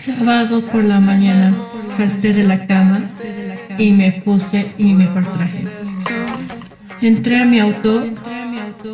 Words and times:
Sábado 0.00 0.62
por 0.62 0.82
la 0.82 0.98
mañana 0.98 1.54
salté 1.82 2.32
de 2.32 2.42
la 2.44 2.66
cama 2.66 3.02
y 3.76 3.92
me 3.92 4.10
puse 4.12 4.72
mi 4.78 4.94
mejor 4.94 5.30
traje. 5.30 5.66
Entré 7.02 7.42
a 7.42 7.44
mi 7.44 7.60
auto 7.60 8.04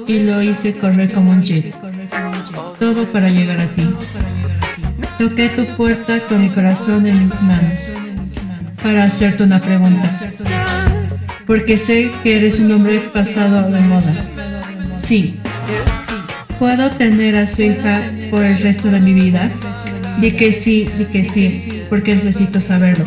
y 0.09 0.19
lo 0.25 0.43
hice 0.43 0.75
correr 0.75 1.13
como 1.13 1.31
un 1.31 1.45
jet. 1.45 1.73
Todo 2.81 3.05
para 3.05 3.31
llegar 3.31 3.61
a 3.61 3.69
ti. 3.69 3.89
Toqué 5.17 5.49
tu 5.51 5.65
puerta 5.77 6.19
con 6.27 6.41
mi 6.41 6.49
corazón 6.49 7.07
en 7.07 7.29
mis 7.29 7.41
manos 7.41 7.89
para 8.83 9.05
hacerte 9.05 9.45
una 9.45 9.61
pregunta. 9.61 10.11
Porque 11.47 11.79
sé 11.79 12.11
que 12.25 12.39
eres 12.39 12.59
un 12.59 12.73
hombre 12.73 12.99
pasado 13.15 13.71
de 13.71 13.79
moda. 13.79 14.13
Sí. 14.99 15.37
¿Puedo 16.59 16.91
tener 16.91 17.37
a 17.37 17.47
su 17.47 17.63
hija 17.63 18.11
por 18.29 18.45
el 18.45 18.59
resto 18.59 18.91
de 18.91 18.99
mi 18.99 19.15
vida? 19.15 19.53
Di 20.21 20.33
que 20.33 20.53
sí, 20.53 20.89
di 20.99 21.05
que 21.05 21.25
sí, 21.25 21.83
porque 21.91 22.15
necesito 22.15 22.61
saberlo. 22.61 23.05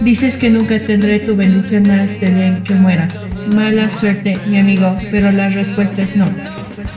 Dices 0.00 0.36
que 0.36 0.48
nunca 0.50 0.78
tendré 0.78 1.18
tu 1.18 1.34
bendición 1.34 1.90
hasta 1.90 2.26
el 2.26 2.34
día 2.34 2.46
en 2.46 2.62
que 2.62 2.74
muera. 2.74 3.08
Mala 3.48 3.90
suerte, 3.90 4.38
mi 4.46 4.58
amigo, 4.58 4.96
pero 5.10 5.32
la 5.32 5.48
respuesta 5.48 6.02
es 6.02 6.14
no. 6.14 6.28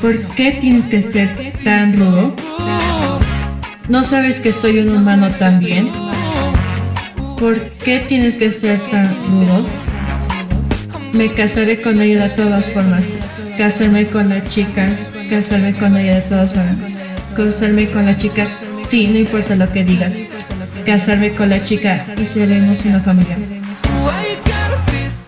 ¿Por 0.02 0.20
qué 0.36 0.52
tienes 0.52 0.86
que 0.86 1.02
ser 1.02 1.54
tan 1.64 1.98
rudo? 1.98 2.36
¿No 3.90 4.04
sabes 4.04 4.40
que 4.40 4.52
soy 4.52 4.80
un 4.80 4.95
humano 4.95 5.30
también? 5.31 5.90
¿Por 7.40 7.59
qué 7.84 8.00
tienes 8.00 8.36
que 8.36 8.52
ser 8.52 8.80
tan 8.92 9.08
rudo? 9.26 9.66
Me 11.14 11.31
casaré 11.34 11.81
con 11.81 12.02
ella 12.02 12.28
de 12.28 12.36
todas 12.36 12.70
formas. 12.70 13.06
Casarme 13.58 14.06
con 14.06 14.30
la 14.30 14.45
chica. 14.45 14.90
Casarme 15.30 15.73
con 15.73 15.98
ella 15.98 16.16
de 16.16 16.22
todas 16.22 16.54
formas. 16.54 16.92
Casarme 17.36 17.88
con 17.88 18.06
la 18.06 18.16
chica 18.16 18.48
Sí, 18.88 19.09
no 19.09 19.20
importa 19.20 19.54
lo 19.58 19.70
que 19.70 19.84
digas. 19.84 20.14
Casarme 20.86 21.34
con 21.34 21.50
la 21.50 21.62
chica 21.62 22.05
y 22.18 22.26
seremos 22.26 22.86
una 22.86 23.02
familia. 23.02 23.38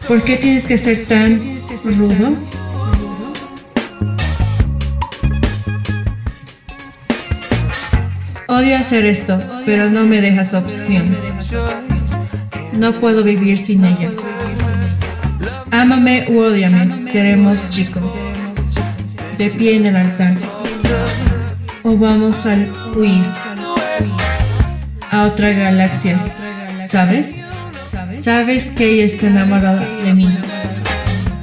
¿Por 0.08 0.24
qué 0.24 0.38
tienes 0.38 0.66
que 0.66 0.78
ser 0.78 1.06
tan 1.06 1.60
rudo? 1.84 2.38
Odio 8.48 8.78
hacer 8.78 9.06
esto, 9.06 9.44
pero 9.66 9.90
no 9.90 10.06
me 10.06 10.22
dejas 10.22 10.54
opción. 10.54 11.18
No 12.72 12.94
puedo 12.94 13.26
vivir 13.26 13.58
sin 13.58 13.84
ella. 13.84 14.12
Ámame 15.70 16.28
u 16.30 16.40
odiame, 16.40 17.04
seremos 17.04 17.68
chicos. 17.68 18.14
De 19.38 19.50
pie 19.50 19.76
en 19.76 19.86
el 19.86 19.98
altar. 19.98 20.38
O 21.84 21.98
vamos 21.98 22.46
a 22.46 22.56
huir 22.96 23.24
a 25.12 25.24
otra 25.24 25.52
galaxia. 25.52 26.20
¿Sabes? 26.86 27.36
Sabes 28.18 28.72
que 28.72 28.90
ella 28.92 29.06
está 29.06 29.28
enamorada 29.28 29.86
de 30.04 30.14
mí. 30.14 30.38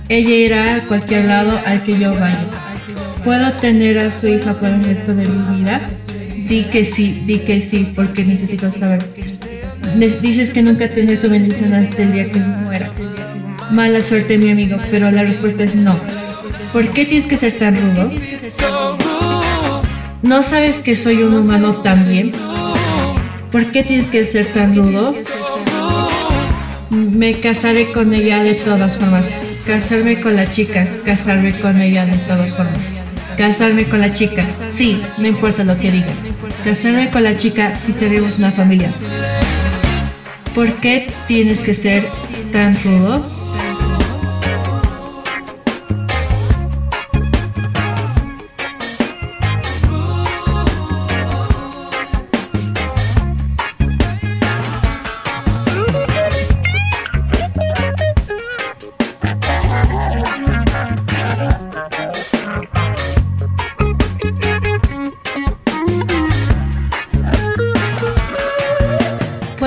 Ella 0.08 0.34
irá 0.34 0.76
a 0.76 0.80
cualquier 0.82 1.24
lado 1.24 1.60
al 1.66 1.82
que 1.82 1.98
yo 1.98 2.14
vaya. 2.14 2.46
¿Puedo 3.24 3.52
tener 3.54 3.98
a 3.98 4.10
su 4.10 4.28
hija 4.28 4.54
por 4.54 4.68
el 4.68 4.84
resto 4.84 5.14
de 5.14 5.26
mi 5.26 5.58
vida? 5.58 5.80
Di 6.48 6.64
que 6.64 6.84
sí, 6.84 7.24
di 7.26 7.40
que 7.40 7.60
sí, 7.60 7.92
porque 7.96 8.24
necesito 8.24 8.70
saber. 8.70 9.04
Dices 9.96 10.50
que 10.50 10.62
nunca 10.62 10.88
tendré 10.88 11.16
tu 11.16 11.28
bendición 11.28 11.72
hasta 11.74 12.02
el 12.02 12.12
día 12.12 12.30
que 12.30 12.38
muera. 12.38 12.92
Mala 13.70 14.00
suerte, 14.00 14.38
mi 14.38 14.50
amigo, 14.50 14.76
pero 14.90 15.10
la 15.10 15.22
respuesta 15.22 15.64
es 15.64 15.74
no. 15.74 15.98
¿Por 16.72 16.88
qué 16.90 17.04
tienes 17.04 17.26
que 17.26 17.36
ser 17.36 17.58
tan 17.58 17.74
rudo? 17.74 18.08
¿No 20.26 20.42
sabes 20.42 20.80
que 20.80 20.96
soy 20.96 21.22
un 21.22 21.34
humano 21.34 21.72
también? 21.72 22.32
¿Por 23.52 23.70
qué 23.70 23.84
tienes 23.84 24.08
que 24.08 24.24
ser 24.24 24.46
tan 24.52 24.74
rudo? 24.74 25.14
Me 26.90 27.34
casaré 27.38 27.92
con 27.92 28.12
ella 28.12 28.42
de 28.42 28.54
todas 28.54 28.98
formas. 28.98 29.26
Casarme 29.64 30.20
con 30.20 30.34
la 30.34 30.50
chica, 30.50 30.84
casarme 31.04 31.52
con 31.52 31.80
ella 31.80 32.06
de 32.06 32.18
todas 32.18 32.56
formas. 32.56 32.92
Casarme 33.38 33.84
con 33.84 34.00
la 34.00 34.12
chica, 34.12 34.44
sí, 34.66 35.00
no 35.18 35.28
importa 35.28 35.62
lo 35.62 35.78
que 35.78 35.92
digas. 35.92 36.16
Casarme 36.64 37.08
con 37.10 37.22
la 37.22 37.36
chica 37.36 37.78
y 37.86 37.92
seremos 37.92 38.38
una 38.38 38.50
familia. 38.50 38.90
¿Por 40.56 40.72
qué 40.80 41.08
tienes 41.28 41.60
que 41.60 41.74
ser 41.74 42.08
tan 42.52 42.74
rudo? 42.82 43.35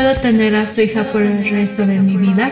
¿Puedo 0.10 0.22
tener 0.22 0.56
a 0.56 0.66
su 0.66 0.82
hija 0.82 1.12
por 1.12 1.22
el 1.22 1.48
resto 1.52 1.86
de 1.86 2.00
mi 2.00 2.18
vida? 2.18 2.50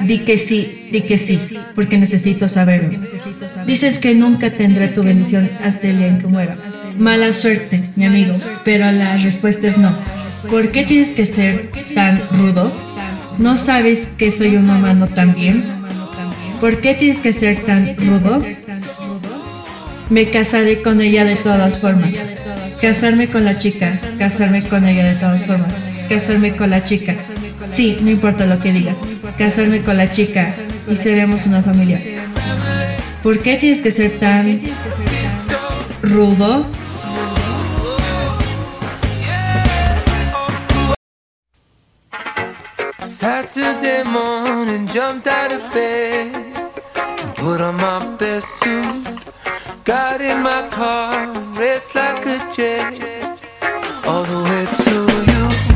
Di 0.00 0.18
que 0.18 0.36
sí, 0.36 0.88
di 0.90 1.02
que 1.02 1.16
sí, 1.16 1.38
porque 1.76 1.96
necesito 1.96 2.48
saberlo. 2.48 2.98
Dices 3.68 4.00
que 4.00 4.16
nunca 4.16 4.50
tendré 4.50 4.88
tu 4.88 5.04
bendición 5.04 5.48
hasta 5.62 5.86
el 5.86 5.98
día 5.98 6.08
en 6.08 6.18
que 6.18 6.26
muera. 6.26 6.56
Mala 6.98 7.32
suerte, 7.32 7.90
mi 7.94 8.04
amigo, 8.04 8.34
pero 8.64 8.90
la 8.90 9.16
respuesta 9.16 9.68
es 9.68 9.78
no. 9.78 9.96
¿Por 10.50 10.72
qué 10.72 10.82
tienes 10.82 11.12
que 11.12 11.24
ser 11.24 11.70
tan 11.94 12.20
rudo? 12.32 12.72
¿No 13.38 13.56
sabes 13.56 14.08
que 14.18 14.32
soy 14.32 14.56
un 14.56 14.68
humano 14.68 15.06
también? 15.06 15.66
¿Por 16.60 16.80
qué 16.80 16.94
tienes 16.94 17.18
que 17.18 17.32
ser 17.32 17.64
tan 17.64 17.96
rudo? 17.96 18.44
Me 20.10 20.30
casaré 20.30 20.82
con 20.82 21.00
ella 21.00 21.24
de 21.24 21.36
todas 21.36 21.78
formas. 21.78 22.16
Casarme 22.80 23.28
con 23.28 23.44
la 23.44 23.56
chica, 23.56 24.00
casarme 24.18 24.66
con 24.66 24.84
ella 24.84 25.04
de 25.04 25.14
todas 25.14 25.46
formas 25.46 25.80
casarme 26.06 26.56
con 26.56 26.70
la 26.70 26.82
chica. 26.82 27.14
Sí, 27.64 27.98
no 28.00 28.10
importa 28.10 28.46
lo 28.46 28.58
que 28.60 28.72
digas. 28.72 28.98
Casarme 29.38 29.82
con 29.82 29.96
la 29.96 30.10
chica 30.10 30.54
y 30.88 30.96
seremos 30.96 31.46
una 31.46 31.62
familia. 31.62 32.00
¿Por 33.22 33.40
qué 33.40 33.56
tienes 33.56 33.82
que 33.82 33.92
ser 33.92 34.18
tan 34.18 34.60
rudo? 36.02 36.66
Saturday 43.04 44.04
morning, 44.04 44.86
jumped 44.86 45.26
out 45.26 45.50
of 45.50 45.72
bed 45.72 46.32
and 46.96 47.34
put 47.34 47.60
on 47.60 47.76
my 47.76 48.16
best 48.18 48.46
suit. 48.60 49.06
Got 49.84 50.20
in 50.20 50.42
my 50.42 50.68
car, 50.68 51.28
raced 51.54 51.94
like 51.94 52.26
a 52.26 52.38
jet 52.54 53.00
all 54.06 54.24
the 54.24 54.42
way 54.44 54.66
to 54.84 54.94
you. 55.30 55.75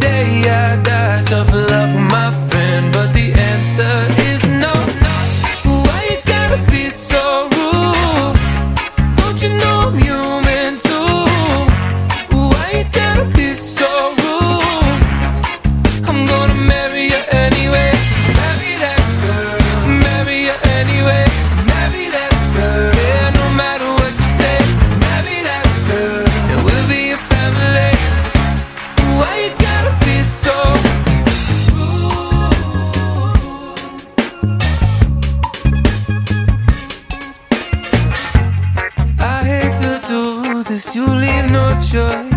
you 40.95 41.05
leave 41.05 41.49
no 41.51 41.77
choice. 41.79 42.30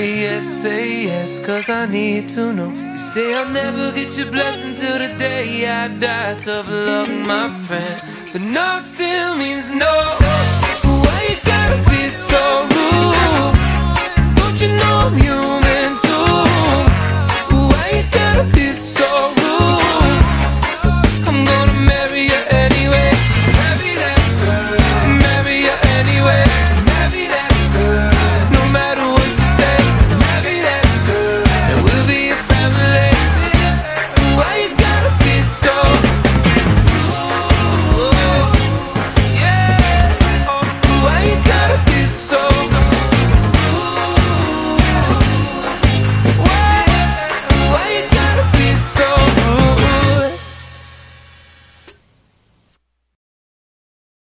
Say 0.00 0.20
yes, 0.22 0.44
say 0.62 1.04
yes, 1.04 1.38
cause 1.44 1.68
I 1.68 1.84
need 1.84 2.30
to 2.30 2.54
know. 2.54 2.70
You 2.72 2.96
say 2.96 3.34
I'll 3.34 3.50
never 3.50 3.92
get 3.92 4.16
your 4.16 4.30
blessing 4.30 4.72
till 4.72 4.98
the 4.98 5.14
day 5.18 5.68
I 5.68 5.88
die. 5.88 6.36
Tough 6.38 6.70
luck, 6.70 7.10
my 7.10 7.50
friend. 7.50 8.00
But 8.32 8.40
no 8.40 8.78
still 8.80 9.36
means 9.36 9.68
no. 9.68 10.16
Why 11.04 11.26
you 11.28 11.36
gotta 11.44 11.90
be 11.90 12.08
so 12.08 12.66
rude? 12.72 13.59